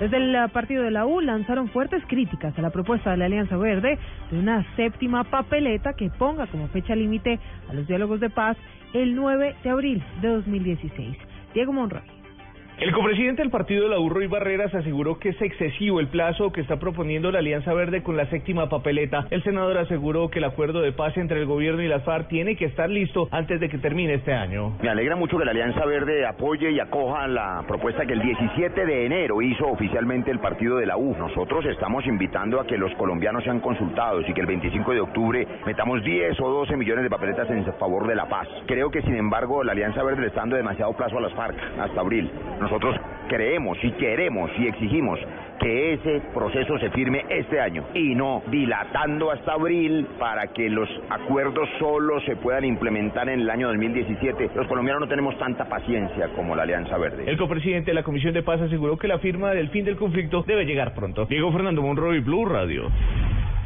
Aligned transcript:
Desde 0.00 0.16
el 0.16 0.50
partido 0.50 0.84
de 0.84 0.92
la 0.92 1.06
U 1.06 1.20
lanzaron 1.20 1.68
fuertes 1.70 2.04
críticas 2.06 2.56
a 2.56 2.62
la 2.62 2.70
propuesta 2.70 3.10
de 3.10 3.16
la 3.16 3.24
Alianza 3.24 3.56
Verde 3.56 3.98
de 4.30 4.38
una 4.38 4.64
séptima 4.76 5.24
papeleta 5.24 5.94
que 5.94 6.08
ponga 6.08 6.46
como 6.46 6.68
fecha 6.68 6.94
límite 6.94 7.40
a 7.68 7.74
los 7.74 7.86
diálogos 7.88 8.20
de 8.20 8.30
paz 8.30 8.56
el 8.94 9.16
9 9.16 9.56
de 9.64 9.70
abril 9.70 10.02
de 10.20 10.28
2016. 10.28 11.16
Diego 11.52 11.72
Monroy. 11.72 12.17
El 12.80 12.92
copresidente 12.92 13.42
del 13.42 13.50
partido 13.50 13.82
de 13.82 13.88
la 13.88 13.98
U, 13.98 14.22
y 14.22 14.28
Barreras, 14.28 14.72
aseguró 14.72 15.18
que 15.18 15.30
es 15.30 15.42
excesivo 15.42 15.98
el 15.98 16.06
plazo 16.06 16.52
que 16.52 16.60
está 16.60 16.76
proponiendo 16.76 17.32
la 17.32 17.40
Alianza 17.40 17.74
Verde 17.74 18.04
con 18.04 18.16
la 18.16 18.30
séptima 18.30 18.68
papeleta. 18.68 19.26
El 19.30 19.42
senador 19.42 19.78
aseguró 19.78 20.30
que 20.30 20.38
el 20.38 20.44
acuerdo 20.44 20.80
de 20.80 20.92
paz 20.92 21.16
entre 21.16 21.40
el 21.40 21.46
gobierno 21.46 21.82
y 21.82 21.88
las 21.88 22.04
FARC 22.04 22.28
tiene 22.28 22.54
que 22.54 22.66
estar 22.66 22.88
listo 22.88 23.26
antes 23.32 23.58
de 23.58 23.68
que 23.68 23.78
termine 23.78 24.14
este 24.14 24.32
año. 24.32 24.76
Me 24.80 24.90
alegra 24.90 25.16
mucho 25.16 25.36
que 25.36 25.44
la 25.44 25.50
Alianza 25.50 25.84
Verde 25.86 26.24
apoye 26.24 26.70
y 26.70 26.78
acoja 26.78 27.26
la 27.26 27.64
propuesta 27.66 28.06
que 28.06 28.12
el 28.12 28.22
17 28.22 28.86
de 28.86 29.06
enero 29.06 29.42
hizo 29.42 29.66
oficialmente 29.66 30.30
el 30.30 30.38
partido 30.38 30.76
de 30.76 30.86
la 30.86 30.96
U. 30.96 31.16
Nosotros 31.18 31.66
estamos 31.66 32.06
invitando 32.06 32.60
a 32.60 32.66
que 32.66 32.78
los 32.78 32.94
colombianos 32.94 33.42
sean 33.42 33.58
consultados 33.58 34.24
y 34.28 34.32
que 34.32 34.40
el 34.40 34.46
25 34.46 34.94
de 34.94 35.00
octubre 35.00 35.48
metamos 35.66 36.04
10 36.04 36.40
o 36.40 36.48
12 36.48 36.76
millones 36.76 37.02
de 37.02 37.10
papeletas 37.10 37.50
en 37.50 37.64
favor 37.74 38.06
de 38.06 38.14
la 38.14 38.28
paz. 38.28 38.46
Creo 38.66 38.88
que, 38.88 39.02
sin 39.02 39.16
embargo, 39.16 39.64
la 39.64 39.72
Alianza 39.72 40.04
Verde 40.04 40.20
le 40.20 40.28
está 40.28 40.42
dando 40.42 40.54
demasiado 40.54 40.92
plazo 40.92 41.18
a 41.18 41.22
las 41.22 41.34
FARC 41.34 41.56
hasta 41.80 42.00
abril. 42.00 42.30
Nosotros 42.68 42.96
creemos 43.30 43.78
y 43.82 43.92
queremos 43.92 44.50
y 44.58 44.66
exigimos 44.66 45.18
que 45.58 45.94
ese 45.94 46.20
proceso 46.34 46.78
se 46.78 46.90
firme 46.90 47.24
este 47.30 47.58
año 47.58 47.82
y 47.94 48.14
no 48.14 48.42
dilatando 48.48 49.30
hasta 49.30 49.54
abril 49.54 50.06
para 50.18 50.48
que 50.48 50.68
los 50.68 50.86
acuerdos 51.08 51.66
solo 51.78 52.20
se 52.26 52.36
puedan 52.36 52.66
implementar 52.66 53.26
en 53.30 53.40
el 53.40 53.48
año 53.48 53.68
2017. 53.68 54.50
Los 54.54 54.66
colombianos 54.66 55.00
no 55.00 55.08
tenemos 55.08 55.38
tanta 55.38 55.64
paciencia 55.66 56.28
como 56.36 56.54
la 56.54 56.64
Alianza 56.64 56.98
Verde. 56.98 57.24
El 57.26 57.38
copresidente 57.38 57.92
de 57.92 57.94
la 57.94 58.02
Comisión 58.02 58.34
de 58.34 58.42
Paz 58.42 58.60
aseguró 58.60 58.98
que 58.98 59.08
la 59.08 59.18
firma 59.18 59.52
del 59.52 59.70
fin 59.70 59.86
del 59.86 59.96
conflicto 59.96 60.44
debe 60.46 60.66
llegar 60.66 60.92
pronto. 60.92 61.24
Diego 61.24 61.50
Fernando 61.50 61.80
Monroy, 61.80 62.20
Blue 62.20 62.44
Radio. 62.44 62.90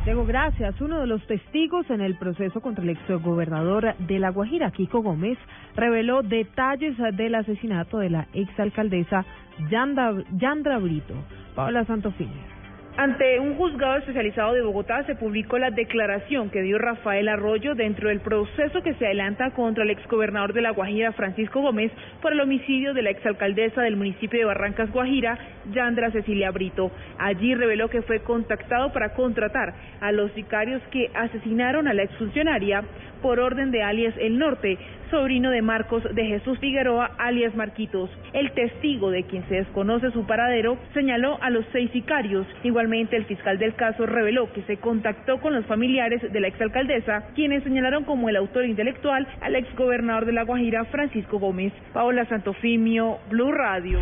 Diego, 0.05 0.27
gracias. 0.27 0.81
Uno 0.81 0.99
de 1.01 1.07
los 1.07 1.25
testigos 1.29 1.89
en 1.89 2.01
el 2.01 2.17
proceso 2.17 2.61
contra 2.61 2.83
el 2.83 2.91
exgobernador 2.91 3.95
de 3.99 4.19
La 4.19 4.31
Guajira, 4.31 4.73
Kiko 4.73 5.01
Gómez, 5.01 5.39
reveló 5.77 6.23
detalles 6.23 6.97
del 7.15 7.37
asesinato 7.37 7.99
de 7.99 8.11
la 8.11 8.27
exalcaldesa 8.33 9.25
Yandra 9.71 10.79
Brito. 10.79 11.15
Paola 11.55 11.85
Santofimio. 11.85 12.62
Ante 12.95 13.41
un 13.41 13.57
juzgado 13.57 13.97
especializado 13.97 14.53
de 14.53 14.61
Bogotá 14.61 15.03
se 15.05 15.15
publicó 15.15 15.57
la 15.57 15.71
declaración 15.71 16.51
que 16.51 16.61
dio 16.61 16.77
Rafael 16.77 17.27
Arroyo 17.27 17.75
dentro 17.75 18.11
del 18.11 18.21
proceso 18.21 18.83
que 18.83 18.93
se 18.95 19.07
adelanta 19.07 19.53
contra 19.53 19.83
el 19.83 19.91
exgobernador 19.91 20.53
de 20.53 20.61
La 20.61 20.73
Guajira, 20.73 21.13
Francisco 21.13 21.63
Gómez, 21.63 21.91
por 22.21 22.33
el 22.33 22.41
homicidio 22.41 22.93
de 22.93 23.01
la 23.01 23.09
exalcaldesa 23.09 23.81
del 23.81 23.97
municipio 23.97 24.41
de 24.41 24.45
Barrancas, 24.45 24.93
Guajira, 24.93 25.39
Yandra 25.73 26.11
Cecilia 26.11 26.51
Brito. 26.51 26.91
Allí 27.19 27.55
reveló 27.55 27.89
que 27.89 28.03
fue 28.03 28.21
contactado 28.21 28.93
para 28.93 29.15
contratar 29.15 29.73
a 30.03 30.13
los 30.13 30.31
sicarios 30.33 30.83
que 30.91 31.11
asesinaron 31.15 31.89
a 31.89 31.95
la 31.95 32.03
exfuncionaria 32.03 32.85
por 33.23 33.41
orden 33.41 33.71
de 33.71 33.83
alias 33.83 34.15
El 34.19 34.39
Norte, 34.39 34.77
sobrino 35.11 35.51
de 35.51 35.63
Marcos 35.63 36.03
de 36.15 36.25
Jesús 36.25 36.59
Figueroa, 36.59 37.13
alias 37.19 37.55
Marquitos. 37.55 38.11
El 38.33 38.51
testigo 38.53 39.11
de 39.11 39.23
quien 39.25 39.47
se 39.49 39.57
desconoce 39.57 40.11
su 40.11 40.27
paradero 40.27 40.77
señaló 40.93 41.39
a 41.41 41.51
los 41.51 41.65
seis 41.73 41.91
sicarios. 41.93 42.47
Igualmente, 42.83 43.17
el 43.17 43.27
fiscal 43.27 43.59
del 43.59 43.77
caso 43.77 44.07
reveló 44.07 44.53
que 44.53 44.63
se 44.63 44.79
contactó 44.79 45.41
con 45.41 45.55
los 45.55 45.65
familiares 45.67 46.21
de 46.33 46.41
la 46.41 46.49
exalcaldesa, 46.49 47.29
quienes 47.33 47.63
señalaron 47.63 48.03
como 48.03 48.29
el 48.29 48.35
autor 48.35 48.65
intelectual 48.65 49.25
al 49.41 49.55
exgobernador 49.55 50.27
de 50.27 50.33
La 50.33 50.43
Guajira, 50.43 50.85
Francisco 50.87 51.39
Gómez. 51.39 51.73
Paola 51.93 52.27
Santofimio, 52.27 53.19
Blue 53.31 53.53
Radio. 53.53 54.01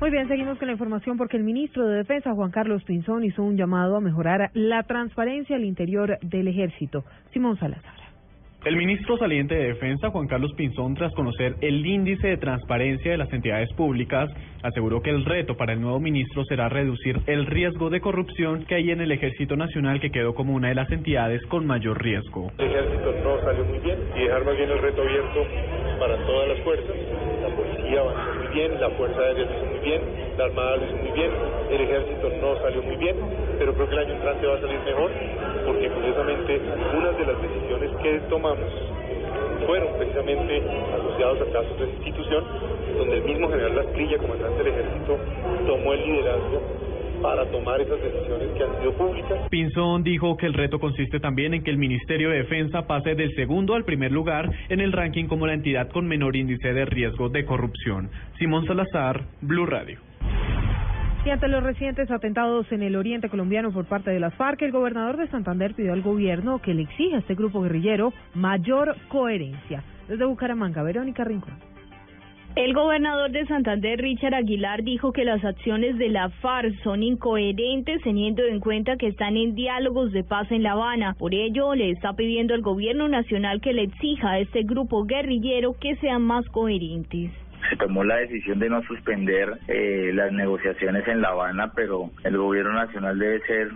Muy 0.00 0.10
bien, 0.10 0.26
seguimos 0.26 0.58
con 0.58 0.66
la 0.66 0.72
información 0.72 1.16
porque 1.16 1.36
el 1.36 1.44
ministro 1.44 1.86
de 1.86 1.98
Defensa, 1.98 2.34
Juan 2.34 2.50
Carlos 2.50 2.82
Pinzón, 2.82 3.22
hizo 3.22 3.44
un 3.44 3.56
llamado 3.56 3.94
a 3.94 4.00
mejorar 4.00 4.50
la 4.54 4.82
transparencia 4.82 5.54
al 5.54 5.64
interior 5.64 6.18
del 6.22 6.48
ejército. 6.48 7.04
Simón 7.32 7.56
Salazar. 7.56 8.01
El 8.64 8.76
ministro 8.76 9.18
saliente 9.18 9.56
de 9.56 9.68
Defensa, 9.74 10.10
Juan 10.10 10.28
Carlos 10.28 10.52
Pinzón, 10.56 10.94
tras 10.94 11.12
conocer 11.14 11.56
el 11.60 11.84
índice 11.84 12.28
de 12.28 12.36
transparencia 12.36 13.10
de 13.10 13.16
las 13.16 13.32
entidades 13.32 13.68
públicas, 13.72 14.30
aseguró 14.62 15.02
que 15.02 15.10
el 15.10 15.24
reto 15.24 15.56
para 15.56 15.72
el 15.72 15.80
nuevo 15.80 15.98
ministro 15.98 16.44
será 16.44 16.68
reducir 16.68 17.18
el 17.26 17.46
riesgo 17.46 17.90
de 17.90 18.00
corrupción 18.00 18.64
que 18.66 18.76
hay 18.76 18.92
en 18.92 19.00
el 19.00 19.10
Ejército 19.10 19.56
Nacional, 19.56 19.98
que 19.98 20.12
quedó 20.12 20.36
como 20.36 20.54
una 20.54 20.68
de 20.68 20.76
las 20.76 20.88
entidades 20.92 21.44
con 21.46 21.66
mayor 21.66 22.00
riesgo. 22.00 22.52
El 22.58 22.66
ejército 22.66 23.12
no 23.24 23.40
salió 23.40 23.64
muy 23.64 23.80
bien 23.80 23.98
y 24.14 24.20
dejar 24.20 24.44
más 24.44 24.56
bien 24.56 24.70
el 24.70 24.78
reto 24.78 25.02
abierto 25.02 25.44
para 25.98 26.16
todas 26.24 26.48
las 26.50 26.60
fuerzas. 26.60 26.96
La 27.42 27.56
policía 27.56 28.00
avanzó 28.00 28.34
muy 28.38 28.54
bien, 28.54 28.80
la 28.80 28.90
Fuerza 28.90 29.20
Aérea 29.22 29.44
lo 29.44 29.56
hizo 29.56 29.66
muy 29.66 29.78
bien, 29.80 30.02
la 30.38 30.44
Armada 30.44 30.76
lo 30.76 30.86
hizo 30.86 30.96
muy 30.98 31.10
bien, 31.10 31.30
el 31.68 31.80
ejército 31.80 32.30
no 32.40 32.62
salió 32.62 32.82
muy 32.82 32.96
bien, 32.96 33.16
pero 33.58 33.74
creo 33.74 33.88
que 33.88 33.94
el 33.94 34.00
año 34.06 34.14
entrante 34.14 34.46
va 34.46 34.54
a 34.54 34.60
salir 34.60 34.78
mejor, 34.86 35.10
porque 35.64 35.88
curiosamente 35.88 36.60
algunas 36.70 37.16
de 37.18 37.26
las 37.26 37.42
decisiones 37.42 37.90
que 38.02 38.20
tomamos 38.28 38.70
fueron 39.66 39.88
precisamente 39.96 40.62
asociados 40.94 41.40
a 41.40 41.52
casos 41.52 41.78
de 41.78 41.86
institución, 41.86 42.44
donde 42.98 43.18
el 43.18 43.24
mismo 43.24 43.48
general 43.48 43.76
Lasclilla, 43.76 44.18
comandante 44.18 44.58
del 44.62 44.72
ejército, 44.72 45.18
tomó 45.66 45.92
el 45.92 46.04
liderazgo 46.04 46.60
para 47.22 47.46
tomar 47.46 47.80
esas 47.80 48.02
decisiones 48.02 48.48
que 48.56 48.64
han 48.64 48.80
sido 48.80 48.92
públicas. 48.94 49.48
Pinzón 49.48 50.02
dijo 50.02 50.36
que 50.36 50.46
el 50.46 50.54
reto 50.54 50.80
consiste 50.80 51.20
también 51.20 51.54
en 51.54 51.62
que 51.62 51.70
el 51.70 51.78
Ministerio 51.78 52.30
de 52.30 52.38
Defensa 52.38 52.86
pase 52.86 53.14
del 53.14 53.32
segundo 53.36 53.74
al 53.74 53.84
primer 53.84 54.10
lugar 54.10 54.50
en 54.68 54.80
el 54.80 54.92
ranking 54.92 55.26
como 55.26 55.46
la 55.46 55.54
entidad 55.54 55.88
con 55.90 56.08
menor 56.08 56.34
índice 56.34 56.72
de 56.72 56.84
riesgo 56.84 57.28
de 57.28 57.44
corrupción. 57.44 58.10
Simón 58.38 58.66
Salazar, 58.66 59.22
Blue 59.40 59.66
Radio. 59.66 59.98
Y 61.24 61.30
ante 61.30 61.46
los 61.46 61.62
recientes 61.62 62.10
atentados 62.10 62.70
en 62.72 62.82
el 62.82 62.96
oriente 62.96 63.28
colombiano 63.28 63.70
por 63.70 63.84
parte 63.84 64.10
de 64.10 64.18
las 64.18 64.34
FARC, 64.34 64.60
el 64.62 64.72
gobernador 64.72 65.16
de 65.16 65.28
Santander 65.28 65.72
pidió 65.72 65.92
al 65.92 66.02
gobierno 66.02 66.60
que 66.60 66.74
le 66.74 66.82
exija 66.82 67.16
a 67.16 67.20
este 67.20 67.36
grupo 67.36 67.62
guerrillero 67.62 68.12
mayor 68.34 68.96
coherencia. 69.06 69.84
Desde 70.08 70.24
Bucaramanga, 70.24 70.82
Verónica 70.82 71.22
Rincón. 71.22 71.54
El 72.56 72.74
gobernador 72.74 73.30
de 73.30 73.46
Santander, 73.46 74.00
Richard 74.00 74.34
Aguilar, 74.34 74.82
dijo 74.82 75.12
que 75.12 75.24
las 75.24 75.44
acciones 75.44 75.96
de 75.96 76.08
la 76.08 76.28
FARC 76.28 76.74
son 76.82 77.04
incoherentes 77.04 78.02
teniendo 78.02 78.42
en 78.42 78.58
cuenta 78.58 78.96
que 78.96 79.06
están 79.06 79.36
en 79.36 79.54
diálogos 79.54 80.10
de 80.10 80.24
paz 80.24 80.50
en 80.50 80.64
La 80.64 80.72
Habana. 80.72 81.14
Por 81.14 81.34
ello, 81.34 81.76
le 81.76 81.90
está 81.92 82.14
pidiendo 82.14 82.52
al 82.52 82.62
gobierno 82.62 83.06
nacional 83.06 83.60
que 83.60 83.72
le 83.72 83.84
exija 83.84 84.32
a 84.32 84.38
este 84.40 84.64
grupo 84.64 85.04
guerrillero 85.04 85.74
que 85.80 85.94
sean 85.96 86.22
más 86.22 86.44
coherentes 86.48 87.30
se 87.72 87.78
tomó 87.78 88.04
la 88.04 88.16
decisión 88.16 88.58
de 88.58 88.68
no 88.68 88.82
suspender 88.82 89.58
eh, 89.66 90.10
las 90.12 90.30
negociaciones 90.30 91.08
en 91.08 91.22
La 91.22 91.28
Habana, 91.28 91.72
pero 91.74 92.10
el 92.22 92.36
gobierno 92.36 92.74
nacional 92.74 93.18
debe 93.18 93.40
ser 93.46 93.72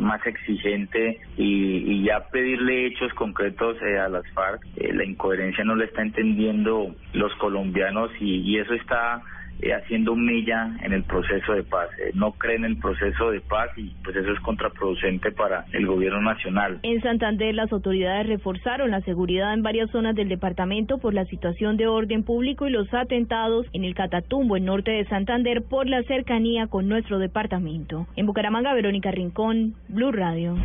más 0.00 0.24
exigente 0.24 1.18
y, 1.36 2.04
ya 2.04 2.28
pedirle 2.30 2.86
hechos 2.86 3.12
concretos 3.14 3.76
eh, 3.82 3.98
a 3.98 4.08
las 4.08 4.24
FARC. 4.32 4.64
Eh, 4.76 4.92
la 4.92 5.04
incoherencia 5.04 5.64
no 5.64 5.74
la 5.74 5.86
está 5.86 6.02
entendiendo 6.02 6.94
los 7.14 7.34
colombianos 7.36 8.12
y, 8.20 8.42
y 8.42 8.58
eso 8.58 8.74
está 8.74 9.22
eh, 9.62 9.72
haciendo 9.74 10.16
mella 10.16 10.76
en 10.82 10.92
el 10.92 11.04
proceso 11.04 11.52
de 11.52 11.62
paz. 11.62 11.88
Eh, 11.98 12.10
no 12.14 12.32
creen 12.32 12.64
en 12.64 12.72
el 12.72 12.76
proceso 12.78 13.30
de 13.30 13.40
paz 13.40 13.70
y 13.76 13.92
pues 14.02 14.16
eso 14.16 14.32
es 14.32 14.40
contraproducente 14.40 15.32
para 15.32 15.64
el 15.72 15.86
gobierno 15.86 16.20
nacional. 16.20 16.80
En 16.82 17.00
Santander 17.00 17.54
las 17.54 17.72
autoridades 17.72 18.26
reforzaron 18.26 18.90
la 18.90 19.00
seguridad 19.02 19.54
en 19.54 19.62
varias 19.62 19.90
zonas 19.90 20.14
del 20.14 20.28
departamento 20.28 20.98
por 20.98 21.14
la 21.14 21.24
situación 21.26 21.76
de 21.76 21.86
orden 21.86 22.24
público 22.24 22.66
y 22.66 22.70
los 22.70 22.92
atentados 22.92 23.66
en 23.72 23.84
el 23.84 23.94
Catatumbo, 23.94 24.56
en 24.56 24.64
norte 24.64 24.90
de 24.90 25.04
Santander, 25.06 25.62
por 25.62 25.88
la 25.88 26.02
cercanía 26.02 26.66
con 26.66 26.88
nuestro 26.88 27.18
departamento. 27.18 28.06
En 28.16 28.26
Bucaramanga, 28.26 28.74
Verónica 28.74 29.10
Rincón, 29.10 29.74
Blue 29.88 30.12
Radio. 30.12 30.56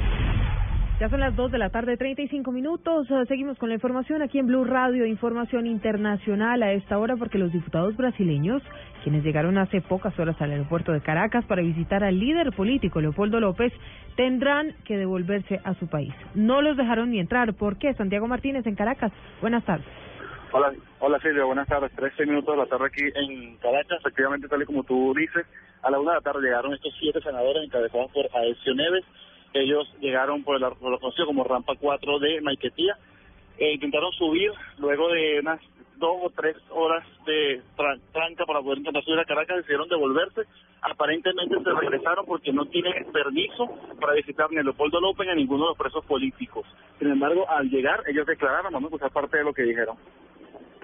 Ya 1.00 1.10
son 1.10 1.20
las 1.20 1.36
2 1.36 1.52
de 1.52 1.60
la 1.60 1.70
tarde, 1.70 1.96
35 1.96 2.52
minutos. 2.52 3.06
Eh, 3.12 3.26
seguimos 3.28 3.56
con 3.60 3.70
la 3.70 3.76
información 3.76 4.24
aquí 4.24 4.40
en 4.40 4.48
Blue 4.48 4.64
Radio, 4.66 5.06
información 5.06 5.68
internacional 5.68 6.64
a 6.64 6.72
esta 6.72 6.98
hora, 6.98 7.16
porque 7.16 7.38
los 7.38 7.52
diputados 7.52 7.96
brasileños, 7.96 8.64
quienes 9.04 9.24
llegaron 9.24 9.60
hace 9.60 9.80
pocas 9.80 10.18
horas 10.18 10.42
al 10.42 10.50
aeropuerto 10.50 10.92
de 10.94 11.02
Caracas 11.02 11.46
para 11.46 11.62
visitar 11.62 12.04
al 12.04 12.18
líder 12.20 12.52
político 12.52 13.00
Leopoldo 13.00 13.40
López, 13.40 13.72
tendrán 14.16 14.74
que 14.86 14.98
devolverse 14.98 15.62
a 15.64 15.76
su 15.76 15.88
país. 15.88 16.16
No 16.34 16.64
los 16.64 16.76
dejaron 16.76 17.12
ni 17.12 17.20
entrar. 17.20 17.54
¿Por 17.54 17.78
qué? 17.78 17.94
Santiago 17.94 18.26
Martínez 18.26 18.66
en 18.66 18.74
Caracas. 18.74 19.12
Buenas 19.40 19.64
tardes. 19.66 19.86
Hola, 20.52 20.74
hola 21.00 21.20
Silvia, 21.20 21.44
buenas 21.44 21.68
tardes. 21.68 21.92
13 21.92 22.26
minutos 22.26 22.56
de 22.56 22.64
la 22.64 22.66
tarde 22.66 22.88
aquí 22.88 23.04
en 23.04 23.58
Caracas. 23.58 24.00
Efectivamente, 24.00 24.48
tal 24.48 24.64
y 24.64 24.66
como 24.66 24.84
tú 24.84 25.14
dices, 25.16 25.46
a 25.84 25.92
la 25.92 26.00
una 26.00 26.14
de 26.14 26.18
la 26.18 26.24
tarde 26.24 26.42
llegaron 26.42 26.74
estos 26.74 26.92
siete 27.00 27.22
senadores 27.22 27.66
encabezados 27.66 28.12
por 28.12 28.26
Aecio 28.34 28.74
Neves 28.74 29.06
ellos 29.62 29.92
llegaron 30.00 30.44
por, 30.44 30.56
el, 30.56 30.62
por 30.76 30.92
lo 30.92 31.00
conocido 31.00 31.28
como 31.28 31.44
Rampa 31.44 31.76
4 31.80 32.20
de 32.20 32.42
Maiquetía. 32.42 32.98
E 33.58 33.74
intentaron 33.74 34.12
subir 34.14 34.52
luego 34.78 35.10
de 35.10 35.40
unas 35.40 35.60
dos 35.98 36.18
o 36.22 36.30
tres 36.30 36.56
horas 36.70 37.04
de 37.26 37.62
tranca 38.14 38.46
para 38.46 38.62
poder 38.62 38.80
intentar 38.80 39.04
subir 39.04 39.20
a 39.20 39.26
Caracas, 39.26 39.58
decidieron 39.58 39.90
devolverse. 39.90 40.42
Aparentemente 40.82 41.56
se 41.64 41.72
regresaron 41.72 42.26
porque 42.26 42.54
no 42.54 42.66
tienen 42.66 42.94
permiso 43.12 43.68
para 44.00 44.14
visitar 44.14 44.50
ni 44.52 44.60
a 44.60 44.64
Leopoldo 44.64 45.02
López 45.02 45.26
ni 45.26 45.32
a 45.34 45.36
ninguno 45.36 45.64
de 45.64 45.70
los 45.70 45.78
presos 45.78 46.06
políticos. 46.06 46.66
Sin 47.00 47.10
embargo, 47.10 47.50
al 47.50 47.70
llegar, 47.70 48.04
ellos 48.08 48.28
declararon, 48.28 48.72
vamos 48.72 48.92
a 48.92 48.96
escuchar 48.96 49.12
parte 49.12 49.38
de 49.38 49.44
lo 49.44 49.54
que 49.54 49.64
dijeron. 49.64 49.98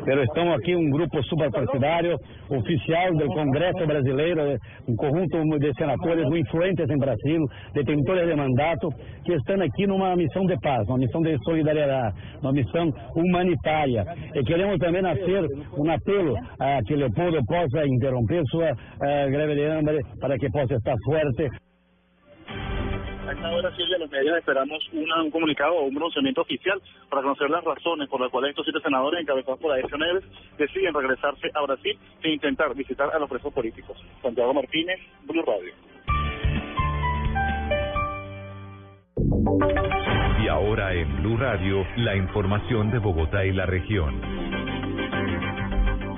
Pero 0.05 0.21
estamos 0.21 0.55
aqui 0.55 0.75
um 0.75 0.89
grupo 0.89 1.23
superpartidário, 1.23 2.17
oficial 2.50 3.13
do 3.15 3.25
Congresso 3.27 3.88
Brasileiro, 3.88 4.57
um 4.88 4.95
conjunto 4.95 5.59
de 5.59 5.71
senadores 5.77 6.25
muito 6.25 6.47
influentes 6.47 6.89
em 6.89 6.97
Brasil, 6.97 7.39
detentores 7.73 8.27
de 8.27 8.35
mandato, 8.35 8.89
que 9.23 9.33
estão 9.33 9.61
aqui 9.61 9.88
numa 9.88 10.15
missão 10.15 10.45
de 10.45 10.59
paz, 10.59 10.88
uma 10.89 10.97
missão 10.97 11.21
de 11.21 11.38
solidariedade, 11.44 12.15
uma 12.41 12.51
missão 12.51 12.89
humanitária. 13.15 14.03
E 14.35 14.44
queremos 14.44 14.77
também 14.77 15.01
fazer 15.01 15.45
um 15.77 15.89
apelo 15.89 16.35
a 16.59 16.79
que 16.85 16.95
Leopoldo 16.95 17.39
possa 17.45 17.85
interromper 17.88 18.41
sua 18.51 18.71
uh, 18.71 19.31
greve 19.31 19.55
de 19.55 19.65
hambre 19.65 20.00
para 20.19 20.38
que 20.38 20.50
possa 20.51 20.75
estar 20.75 20.95
forte. 21.05 21.47
A 23.33 23.35
esta 23.35 23.50
hora, 23.50 23.75
Silvia, 23.75 23.97
los 23.97 24.12
medios 24.12 24.38
esperamos 24.38 24.88
una, 24.94 25.24
un 25.24 25.31
comunicado 25.31 25.74
o 25.74 25.85
un 25.85 25.95
pronunciamiento 25.95 26.41
oficial 26.41 26.80
para 27.09 27.24
conocer 27.24 27.50
las 27.50 27.63
razones 27.63 28.07
por 28.07 28.21
las 28.21 28.30
cuales 28.30 28.51
estos 28.51 28.63
siete 28.63 28.80
senadores 28.80 29.21
encabezados 29.21 29.59
por 29.59 29.71
Aécio 29.71 29.97
Neves 29.97 30.24
deciden 30.56 30.94
regresarse 30.94 31.50
a 31.51 31.62
Brasil 31.63 31.97
e 32.21 32.30
intentar 32.30 32.75
visitar 32.75 33.09
a 33.12 33.18
los 33.18 33.27
presos 33.27 33.51
políticos. 33.51 33.97
Santiago 34.21 34.53
Martínez, 34.53 35.00
Blue 35.24 35.41
Radio. 35.41 35.74
Y 40.44 40.47
ahora 40.47 40.94
en 40.94 41.24
Blue 41.24 41.38
Radio, 41.38 41.88
la 41.97 42.15
información 42.15 42.91
de 42.91 43.00
Bogotá 43.00 43.45
y 43.45 43.51
la 43.51 43.65
región. 43.65 44.21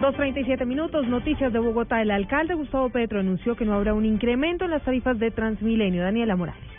2.37 0.02 0.66
minutos, 0.66 1.08
noticias 1.08 1.54
de 1.54 1.60
Bogotá. 1.60 2.02
El 2.02 2.12
alcalde 2.12 2.56
Gustavo 2.56 2.90
Petro 2.90 3.22
anunció 3.22 3.56
que 3.56 3.64
no 3.64 3.74
habrá 3.74 3.94
un 3.94 4.04
incremento 4.04 4.66
en 4.66 4.72
las 4.72 4.84
tarifas 4.84 5.18
de 5.18 5.32
Transmilenio. 5.32 6.04
Daniela 6.04 6.36
Morales. 6.36 6.75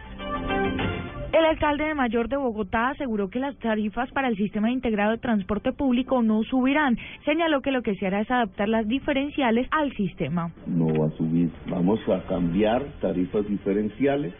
El 1.46 1.52
alcalde 1.52 1.84
de 1.84 1.94
Mayor 1.94 2.28
de 2.28 2.36
Bogotá 2.36 2.88
aseguró 2.88 3.30
que 3.30 3.38
las 3.38 3.56
tarifas 3.58 4.10
para 4.10 4.26
el 4.26 4.36
sistema 4.36 4.68
integrado 4.68 5.12
de 5.12 5.18
transporte 5.18 5.72
público 5.72 6.20
no 6.20 6.42
subirán. 6.42 6.98
Señaló 7.24 7.62
que 7.62 7.70
lo 7.70 7.82
que 7.82 7.94
se 7.94 8.04
hará 8.08 8.22
es 8.22 8.30
adaptar 8.32 8.68
las 8.68 8.88
diferenciales 8.88 9.68
al 9.70 9.92
sistema. 9.92 10.50
No 10.66 10.86
va 10.86 11.06
a 11.06 11.10
subir, 11.10 11.48
vamos 11.68 12.00
a 12.08 12.26
cambiar 12.26 12.82
tarifas 13.00 13.46
diferenciales 13.46 14.34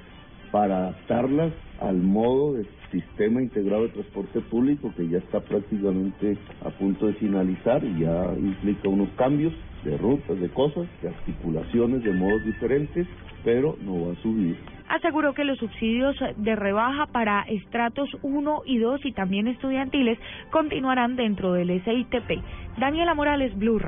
para 0.50 0.78
adaptarlas 0.78 1.52
al 1.80 1.96
modo 1.96 2.54
de 2.54 2.66
sistema 2.90 3.42
integrado 3.42 3.82
de 3.82 3.88
transporte 3.90 4.40
público 4.40 4.92
que 4.96 5.08
ya 5.08 5.18
está 5.18 5.40
prácticamente 5.40 6.38
a 6.64 6.70
punto 6.70 7.06
de 7.06 7.14
finalizar 7.14 7.84
y 7.84 8.00
ya 8.00 8.32
implica 8.38 8.88
unos 8.88 9.08
cambios 9.16 9.52
de 9.84 9.96
rutas, 9.98 10.38
de 10.40 10.48
cosas, 10.48 10.86
de 11.02 11.08
articulaciones, 11.08 12.02
de 12.02 12.12
modos 12.12 12.44
diferentes, 12.44 13.06
pero 13.44 13.76
no 13.82 14.06
va 14.06 14.12
a 14.12 14.22
subir. 14.22 14.56
Aseguró 14.88 15.34
que 15.34 15.44
los 15.44 15.58
subsidios 15.58 16.16
de 16.36 16.56
rebaja 16.56 17.06
para 17.06 17.42
estratos 17.42 18.08
1 18.22 18.62
y 18.66 18.78
2 18.78 19.04
y 19.04 19.12
también 19.12 19.48
estudiantiles 19.48 20.18
continuarán 20.50 21.16
dentro 21.16 21.52
del 21.52 21.82
SITP. 21.84 22.42
Daniela 22.78 23.14
Morales, 23.14 23.56
Blue. 23.56 23.80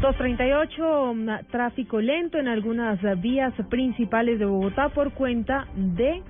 238, 0.00 1.44
tráfico 1.50 2.00
lento 2.00 2.38
en 2.38 2.46
algunas 2.46 3.00
vías 3.20 3.52
principales 3.68 4.38
de 4.38 4.44
Bogotá 4.44 4.90
por 4.90 5.12
cuenta 5.12 5.66
de 5.74 6.22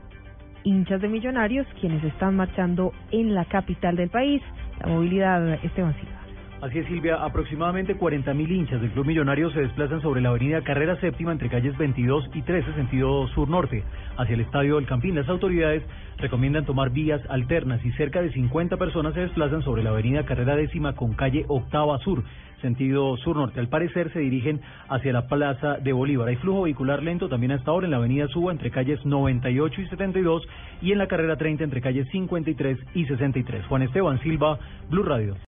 hinchas 0.64 1.02
de 1.02 1.08
millonarios 1.08 1.66
quienes 1.78 2.02
están 2.02 2.34
marchando 2.34 2.92
en 3.10 3.34
la 3.34 3.44
capital 3.44 3.94
del 3.94 4.08
país. 4.08 4.42
La 4.80 4.86
movilidad, 4.86 5.62
Esteban 5.62 5.94
Silva. 5.96 6.17
Así 6.60 6.80
es, 6.80 6.86
Silvia. 6.88 7.22
Aproximadamente 7.22 7.96
40.000 7.96 8.50
hinchas 8.50 8.80
del 8.80 8.90
Club 8.90 9.06
Millonario 9.06 9.48
se 9.52 9.60
desplazan 9.60 10.02
sobre 10.02 10.20
la 10.20 10.30
avenida 10.30 10.60
Carrera 10.62 11.00
Séptima 11.00 11.30
entre 11.30 11.48
calles 11.48 11.78
22 11.78 12.30
y 12.34 12.42
13, 12.42 12.74
sentido 12.74 13.28
sur-norte, 13.28 13.84
hacia 14.16 14.34
el 14.34 14.40
Estadio 14.40 14.74
del 14.74 14.86
Campín. 14.86 15.14
Las 15.14 15.28
autoridades 15.28 15.84
recomiendan 16.16 16.64
tomar 16.64 16.90
vías 16.90 17.20
alternas 17.28 17.84
y 17.84 17.92
cerca 17.92 18.20
de 18.22 18.32
50 18.32 18.76
personas 18.76 19.14
se 19.14 19.20
desplazan 19.20 19.62
sobre 19.62 19.84
la 19.84 19.90
avenida 19.90 20.24
Carrera 20.24 20.56
Décima 20.56 20.96
con 20.96 21.14
calle 21.14 21.44
Octava 21.46 21.96
Sur, 22.00 22.24
sentido 22.60 23.16
sur-norte. 23.18 23.60
Al 23.60 23.68
parecer 23.68 24.12
se 24.12 24.18
dirigen 24.18 24.60
hacia 24.88 25.12
la 25.12 25.28
Plaza 25.28 25.76
de 25.76 25.92
Bolívar. 25.92 26.26
Hay 26.26 26.36
flujo 26.36 26.62
vehicular 26.62 27.04
lento 27.04 27.28
también 27.28 27.52
hasta 27.52 27.70
ahora 27.70 27.86
en 27.86 27.92
la 27.92 27.98
avenida 27.98 28.26
Suba 28.26 28.50
entre 28.50 28.72
calles 28.72 29.06
98 29.06 29.80
y 29.80 29.88
72 29.90 30.42
y 30.82 30.90
en 30.90 30.98
la 30.98 31.06
carrera 31.06 31.36
30 31.36 31.62
entre 31.62 31.80
calles 31.80 32.08
53 32.10 32.78
y 32.94 33.04
63. 33.04 33.64
Juan 33.66 33.82
Esteban 33.82 34.20
Silva, 34.22 34.58
Blue 34.90 35.04
Radio. 35.04 35.36